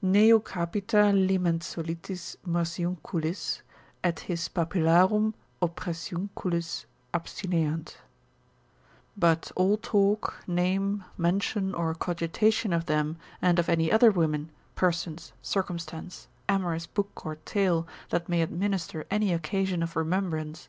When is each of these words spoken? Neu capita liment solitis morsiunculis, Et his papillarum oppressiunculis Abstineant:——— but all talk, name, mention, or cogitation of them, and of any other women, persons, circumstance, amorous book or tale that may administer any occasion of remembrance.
Neu 0.00 0.38
capita 0.38 1.10
liment 1.12 1.64
solitis 1.64 2.36
morsiunculis, 2.46 3.62
Et 4.04 4.20
his 4.20 4.48
papillarum 4.48 5.34
oppressiunculis 5.60 6.84
Abstineant:——— 7.12 7.96
but 9.16 9.50
all 9.56 9.76
talk, 9.78 10.44
name, 10.46 11.02
mention, 11.18 11.74
or 11.74 11.92
cogitation 11.96 12.72
of 12.72 12.86
them, 12.86 13.16
and 13.42 13.58
of 13.58 13.68
any 13.68 13.90
other 13.90 14.12
women, 14.12 14.50
persons, 14.76 15.32
circumstance, 15.42 16.28
amorous 16.48 16.86
book 16.86 17.26
or 17.26 17.34
tale 17.44 17.84
that 18.10 18.28
may 18.28 18.42
administer 18.42 19.06
any 19.10 19.32
occasion 19.32 19.82
of 19.82 19.96
remembrance. 19.96 20.68